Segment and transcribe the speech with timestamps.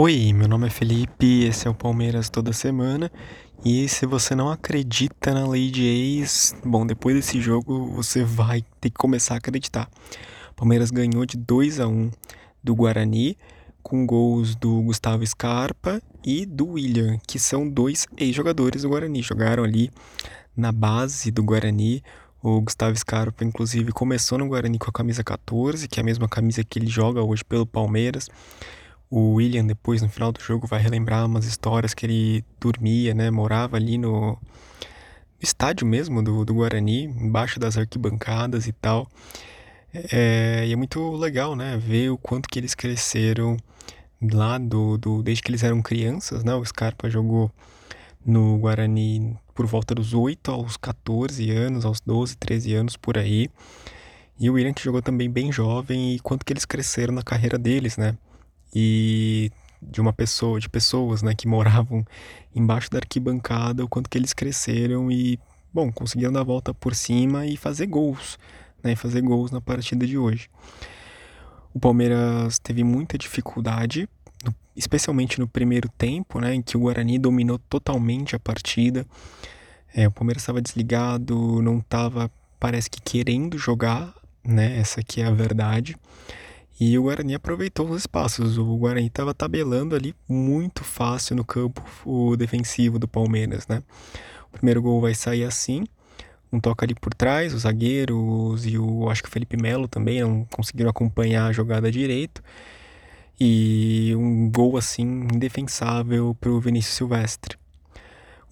[0.00, 3.10] Oi, meu nome é Felipe, esse é o Palmeiras toda semana.
[3.64, 8.64] E se você não acredita na lei de ex, bom, depois desse jogo você vai
[8.80, 9.90] ter que começar a acreditar.
[10.54, 12.12] Palmeiras ganhou de 2 a 1
[12.62, 13.36] do Guarani,
[13.82, 19.20] com gols do Gustavo Scarpa e do William, que são dois ex-jogadores do Guarani.
[19.20, 19.90] Jogaram ali
[20.56, 22.04] na base do Guarani.
[22.40, 26.28] O Gustavo Scarpa, inclusive, começou no Guarani com a camisa 14, que é a mesma
[26.28, 28.28] camisa que ele joga hoje pelo Palmeiras.
[29.10, 33.30] O William, depois, no final do jogo, vai relembrar umas histórias que ele dormia, né?
[33.30, 34.38] Morava ali no,
[35.40, 39.08] estádio mesmo do, do Guarani, embaixo das arquibancadas e tal.
[39.92, 41.76] É, e é muito legal, né?
[41.76, 43.56] Ver o quanto que eles cresceram
[44.20, 46.54] lá do, do, desde que eles eram crianças, né?
[46.54, 47.50] O Scarpa jogou
[48.24, 53.48] no Guarani por volta dos 8 aos 14 anos, aos 12, 13 anos por aí.
[54.38, 57.58] E o William que jogou também bem jovem e quanto que eles cresceram na carreira
[57.58, 58.16] deles, né?
[58.74, 59.50] E
[59.80, 62.04] de uma pessoa, de pessoas, né, que moravam
[62.54, 65.38] embaixo da arquibancada, o quanto que eles cresceram e,
[65.72, 68.38] bom, conseguiram dar a volta por cima e fazer gols,
[68.82, 70.50] né, fazer gols na partida de hoje.
[71.72, 74.08] O Palmeiras teve muita dificuldade,
[74.74, 79.06] especialmente no primeiro tempo, né, em que o Guarani dominou totalmente a partida.
[79.94, 85.26] É, o Palmeiras estava desligado, não estava, parece que querendo jogar, né, essa aqui é
[85.26, 85.96] a verdade.
[86.80, 88.56] E o Guarani aproveitou os espaços.
[88.56, 93.82] O Guarani estava tabelando ali muito fácil no campo o defensivo do Palmeiras, né?
[94.48, 95.84] O primeiro gol vai sair assim,
[96.52, 100.20] um toque ali por trás, os zagueiros e o acho que o Felipe Melo também
[100.20, 102.42] não conseguiram acompanhar a jogada direito.
[103.40, 107.58] E um gol assim indefensável para o Vinícius Silvestre.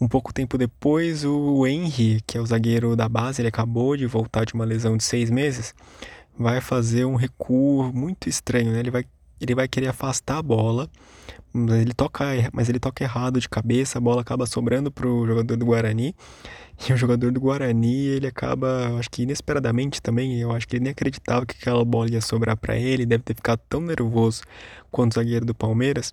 [0.01, 4.07] Um pouco tempo depois, o Henry, que é o zagueiro da base, ele acabou de
[4.07, 5.75] voltar de uma lesão de seis meses
[6.39, 8.81] vai fazer um recuo muito estranho, né?
[8.81, 9.05] Ele vai,
[9.41, 10.89] ele vai querer afastar a bola,
[11.53, 15.57] mas ele toca, mas ele toca errado de cabeça, a bola acaba sobrando pro jogador
[15.57, 16.15] do Guarani.
[16.89, 20.85] E o jogador do Guarani, ele acaba, acho que inesperadamente também, eu acho que ele
[20.85, 24.43] nem acreditava que aquela bola ia sobrar para ele, deve ter ficado tão nervoso
[24.91, 26.13] quanto o zagueiro do Palmeiras.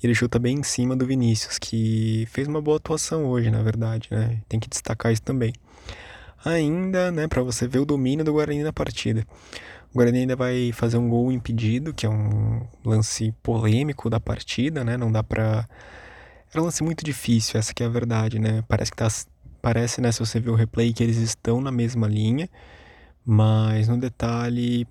[0.00, 4.08] Ele chuta bem em cima do Vinícius, que fez uma boa atuação hoje, na verdade,
[4.12, 4.40] né?
[4.48, 5.52] Tem que destacar isso também
[6.44, 9.26] ainda, né, para você ver o domínio do Guarani na partida.
[9.92, 14.84] O Guarani ainda vai fazer um gol impedido, que é um lance polêmico da partida,
[14.84, 14.96] né?
[14.96, 15.68] Não dá pra.
[16.50, 18.62] Era um lance muito difícil, essa que é a verdade, né?
[18.68, 19.08] Parece que tá.
[19.62, 22.48] Parece, né, se você ver o replay, que eles estão na mesma linha,
[23.24, 24.86] mas no detalhe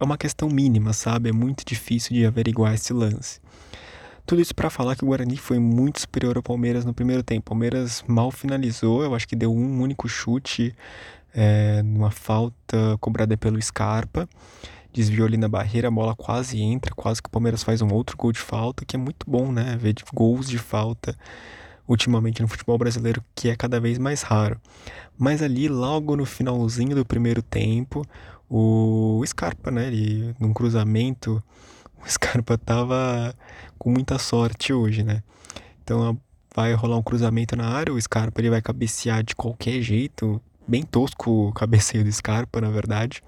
[0.00, 1.28] é uma questão mínima, sabe?
[1.28, 3.40] É muito difícil de averiguar esse lance.
[4.26, 7.42] Tudo isso para falar que o Guarani foi muito superior ao Palmeiras no primeiro tempo.
[7.42, 10.74] O Palmeiras mal finalizou, eu acho que deu um único chute
[11.34, 14.26] é, numa falta cobrada pelo Scarpa.
[14.94, 18.16] Desviou ali na barreira, a bola quase entra, quase que o Palmeiras faz um outro
[18.16, 19.76] gol de falta, que é muito bom, né?
[19.78, 21.14] Ver gols de falta
[21.86, 24.58] ultimamente no futebol brasileiro, que é cada vez mais raro.
[25.18, 28.06] Mas ali, logo no finalzinho do primeiro tempo,
[28.48, 29.88] o Scarpa, né?
[29.88, 31.42] Ele, num cruzamento
[32.04, 33.34] o Scarpa tava
[33.78, 35.22] com muita sorte hoje, né?
[35.82, 36.18] Então
[36.54, 40.82] vai rolar um cruzamento na área, o Scarpa ele vai cabecear de qualquer jeito, bem
[40.82, 43.22] tosco o cabeceio do Scarpa, na verdade.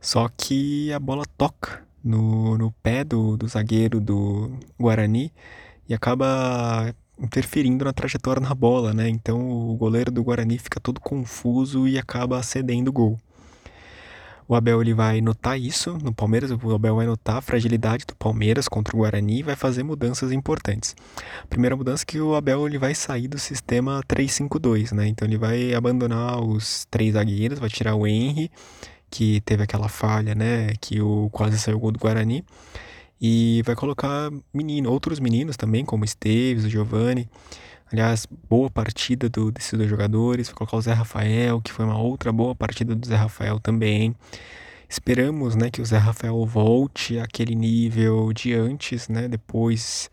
[0.00, 5.32] Só que a bola toca no, no pé do, do zagueiro do Guarani
[5.88, 9.08] e acaba interferindo na trajetória na bola, né?
[9.08, 13.18] Então o goleiro do Guarani fica todo confuso e acaba cedendo o gol.
[14.52, 18.14] O Abel ele vai notar isso no Palmeiras, o Abel vai notar a fragilidade do
[18.14, 20.94] Palmeiras contra o Guarani e vai fazer mudanças importantes.
[21.42, 25.06] A primeira mudança é que o Abel ele vai sair do sistema 3-5-2, né?
[25.06, 28.50] Então ele vai abandonar os três zagueiros, vai tirar o Henry,
[29.10, 32.44] que teve aquela falha, né, que o quase saiu gol do Guarani,
[33.18, 37.26] e vai colocar menino, outros meninos também, como o Esteves, o Giovani.
[37.92, 40.48] Aliás, boa partida do, desses dois jogadores.
[40.48, 44.16] Vou colocar o Zé Rafael, que foi uma outra boa partida do Zé Rafael também.
[44.88, 49.28] Esperamos né, que o Zé Rafael volte àquele nível de antes, né?
[49.28, 50.10] Depois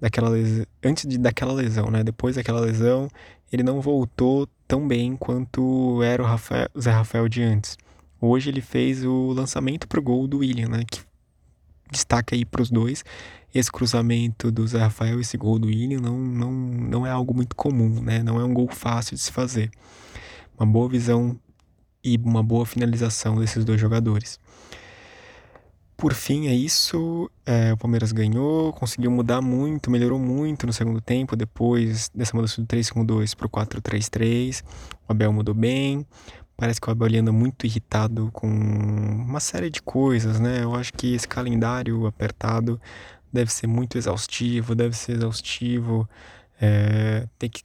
[0.00, 2.04] daquela lesão, antes de, daquela lesão, né?
[2.04, 3.08] Depois daquela lesão,
[3.52, 7.76] ele não voltou tão bem quanto era o Rafael, Zé Rafael de antes.
[8.20, 10.84] Hoje ele fez o lançamento para o gol do William, né?
[10.88, 11.00] Que
[11.90, 13.04] destaque aí para os dois.
[13.54, 17.56] Esse cruzamento do Zé Rafael, esse gol do William, não, não, não é algo muito
[17.56, 18.22] comum, né?
[18.22, 19.70] Não é um gol fácil de se fazer.
[20.58, 21.38] Uma boa visão
[22.04, 24.38] e uma boa finalização desses dois jogadores.
[25.96, 27.28] Por fim, é isso.
[27.44, 32.60] É, o Palmeiras ganhou, conseguiu mudar muito, melhorou muito no segundo tempo, depois dessa mudança
[32.60, 34.62] do 3-5-2 para o 4-3-3.
[35.08, 36.06] O Abel mudou bem.
[36.58, 40.64] Parece que o Abel anda muito irritado com uma série de coisas, né?
[40.64, 42.80] Eu acho que esse calendário apertado
[43.32, 46.08] deve ser muito exaustivo, deve ser exaustivo
[46.60, 47.62] é, ter que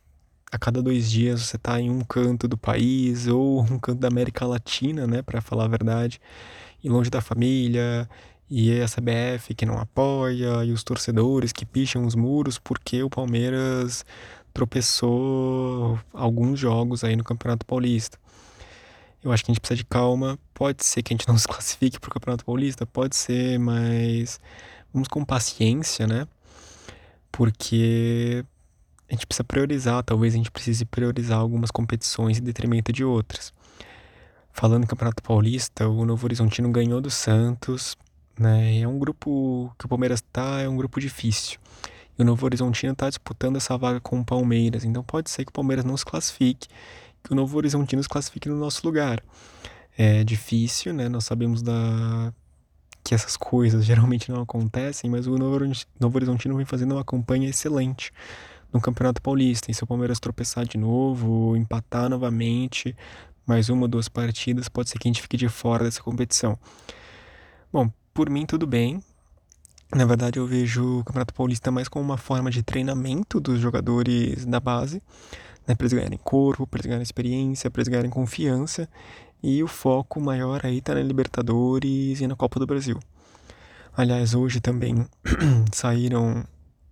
[0.51, 4.07] a cada dois dias você tá em um canto do país ou um canto da
[4.10, 6.22] América Latina, né, para falar a verdade,
[6.84, 8.07] e longe da família,
[8.48, 13.10] e a CBF que não apoia, e os torcedores que picham os muros porque o
[13.10, 14.06] Palmeiras
[14.54, 18.19] tropeçou alguns jogos aí no Campeonato Paulista.
[19.23, 20.37] Eu acho que a gente precisa de calma.
[20.53, 24.39] Pode ser que a gente não se classifique para o Campeonato Paulista, pode ser, mas
[24.93, 26.27] vamos com paciência, né?
[27.31, 28.45] Porque
[29.09, 33.53] a gente precisa priorizar, talvez a gente precise priorizar algumas competições em detrimento de outras.
[34.51, 37.97] Falando em Campeonato Paulista, o Novo Horizontino ganhou do Santos,
[38.37, 38.79] né?
[38.79, 41.59] É um grupo que o Palmeiras tá, é um grupo difícil.
[42.17, 44.83] E o Novo Horizontino está disputando essa vaga com o Palmeiras.
[44.83, 46.73] Então pode ser que o Palmeiras não se classifique, que
[47.29, 49.23] o Novo Horizontino se classifique no nosso lugar.
[49.97, 51.07] É difícil, né?
[51.07, 52.33] Nós sabemos da
[53.03, 58.13] que essas coisas geralmente não acontecem, mas o Novo Horizontino vem fazendo uma campanha excelente
[58.71, 59.69] no Campeonato Paulista.
[59.69, 62.95] E se o Palmeiras tropeçar de novo, empatar novamente,
[63.45, 66.57] mais uma ou duas partidas, pode ser que a gente fique de fora dessa competição.
[67.71, 69.03] Bom, por mim tudo bem.
[69.93, 74.43] Na verdade, eu vejo o Campeonato Paulista mais como uma forma de treinamento dos jogadores
[74.45, 75.03] da base,
[75.68, 78.88] né, para eles ganharem corpo, para eles ganharem experiência, para eles ganharem confiança.
[79.42, 83.00] E o foco maior aí tá na Libertadores e na Copa do Brasil.
[83.95, 85.06] Aliás, hoje também
[85.71, 86.45] saíram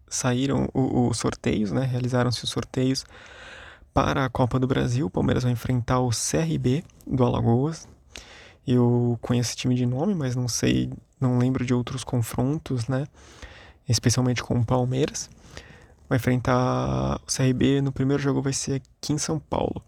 [0.07, 1.85] saíram os sorteios, né?
[1.85, 3.05] Realizaram-se os sorteios
[3.93, 5.07] para a Copa do Brasil.
[5.07, 7.87] O Palmeiras vai enfrentar o CRB do Alagoas.
[8.67, 13.05] Eu conheço esse time de nome, mas não sei, não lembro de outros confrontos, né?
[13.87, 15.29] Especialmente com o Palmeiras.
[16.11, 17.79] Vai enfrentar o CRB.
[17.79, 19.81] No primeiro jogo vai ser aqui em São Paulo.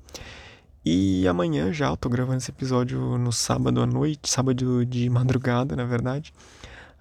[0.85, 5.75] E amanhã já, eu tô gravando esse episódio no sábado à noite, sábado de madrugada,
[5.75, 6.33] na verdade.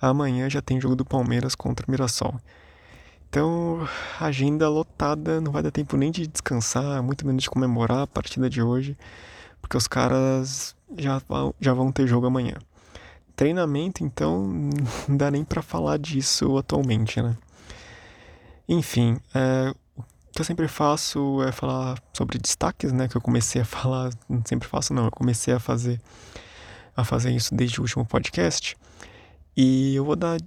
[0.00, 2.34] Amanhã já tem jogo do Palmeiras contra o Mirassol.
[3.28, 3.86] Então,
[4.18, 8.50] agenda lotada, não vai dar tempo nem de descansar, muito menos de comemorar a partida
[8.50, 8.98] de hoje,
[9.60, 12.56] porque os caras já vão, já vão ter jogo amanhã.
[13.36, 14.48] Treinamento, então,
[15.06, 17.36] não dá nem para falar disso atualmente, né?
[18.68, 23.08] Enfim, é, o que eu sempre faço é falar sobre destaques, né?
[23.08, 26.00] Que eu comecei a falar, não sempre faço não, eu comecei a fazer
[26.94, 28.76] a fazer isso desde o último podcast.
[29.56, 30.38] E eu vou dar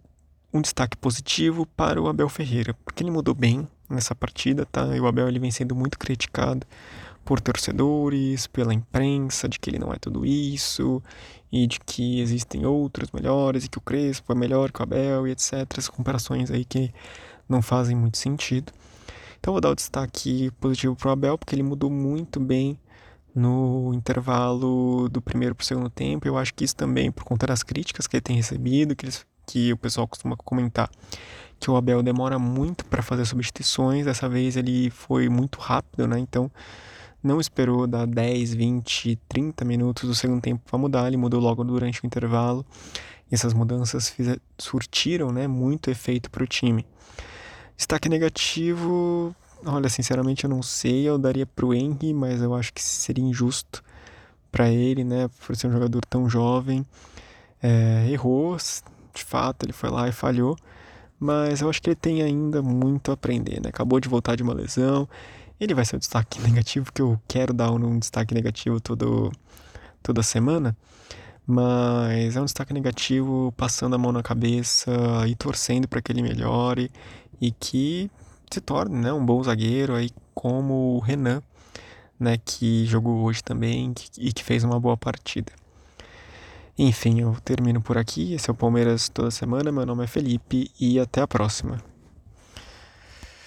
[0.54, 4.96] um destaque positivo para o Abel Ferreira, porque ele mudou bem nessa partida, tá?
[4.96, 6.66] E o Abel ele vem sendo muito criticado
[7.24, 11.02] por torcedores, pela imprensa, de que ele não é tudo isso,
[11.52, 15.28] e de que existem outros melhores, e que o Crespo é melhor que o Abel,
[15.28, 15.66] e etc.
[15.72, 16.94] Essas comparações aí que
[17.48, 18.72] não fazem muito sentido.
[19.40, 22.80] Então vou dar o destaque positivo para o Abel, porque ele mudou muito bem
[23.34, 26.28] no intervalo do primeiro para o segundo tempo.
[26.28, 29.26] Eu acho que isso também por conta das críticas que ele tem recebido, que eles
[29.46, 30.90] que o pessoal costuma comentar
[31.60, 36.20] que o Abel demora muito para fazer substituições, dessa vez ele foi muito rápido, né?
[36.20, 36.52] Então
[37.24, 41.64] não esperou dar 10, 20, 30 minutos do segundo tempo para mudar, ele mudou logo
[41.64, 42.66] durante o intervalo.
[43.32, 46.86] E essas mudanças fiz, surtiram, né, muito efeito para o time.
[47.78, 49.36] Destaque negativo,
[49.66, 53.24] olha, sinceramente eu não sei, eu daria para o Henry, mas eu acho que seria
[53.24, 53.84] injusto
[54.52, 56.86] para ele, né, por ser um jogador tão jovem.
[57.62, 58.56] É, errou,
[59.14, 60.56] de fato, ele foi lá e falhou,
[61.20, 63.70] mas eu acho que ele tem ainda muito a aprender, né?
[63.70, 65.08] Acabou de voltar de uma lesão,
[65.60, 69.32] ele vai ser um destaque negativo, que eu quero dar um destaque negativo todo,
[70.04, 70.76] toda semana,
[71.46, 74.92] mas é um destaque negativo passando a mão na cabeça
[75.28, 76.92] e torcendo para que ele melhore
[77.40, 78.10] e que
[78.52, 81.42] se torne né, um bom zagueiro aí como o Renan,
[82.20, 85.52] né, que jogou hoje também e que fez uma boa partida.
[86.78, 88.34] Enfim, eu termino por aqui.
[88.34, 89.72] Esse é o Palmeiras toda semana.
[89.72, 91.95] Meu nome é Felipe e até a próxima.